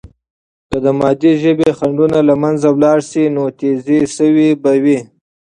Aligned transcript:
که 0.69 0.77
د 0.85 0.87
مادی 0.99 1.31
ژبې 1.43 1.69
خنډونه 1.77 2.19
له 2.29 2.35
منځه 2.43 2.67
ولاړ 2.75 2.99
سي، 3.11 3.23
نو 3.35 3.43
تیزي 3.59 3.99
سوې 4.17 4.49
به 4.61 4.73
وي. 4.83 4.99